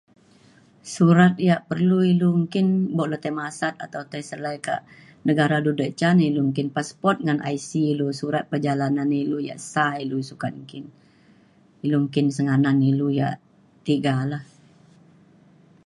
surat 0.95 1.33
ya' 1.47 1.63
perlu 1.69 1.97
ilu 2.11 2.29
engkin 2.39 2.67
bo' 2.95 3.09
le 3.11 3.17
tai 3.23 3.33
masat 3.41 3.73
atau 3.85 4.01
tai 4.11 4.23
selai 4.29 4.57
ke 4.65 4.75
negara 5.27 5.57
du 5.65 5.71
da' 5.79 5.95
ca 5.99 6.09
na 6.17 6.23
ilu 6.29 6.41
engkin 6.47 6.69
passport 6.77 7.17
ngan 7.23 7.39
ic 7.55 7.63
ilu 7.93 8.07
surat 8.19 8.43
perjalanan 8.51 9.09
ilu 9.23 9.37
ya' 9.47 9.61
sah 9.71 9.93
ilu 10.03 10.17
sukat 10.29 10.51
ilu 10.53 10.61
engkin 10.63 10.85
ilu 11.85 11.95
engkin 12.03 12.27
senganan 12.37 12.77
ilu 12.91 13.07
ya' 13.19 13.37
tiga 13.87 14.15
la. 14.31 14.39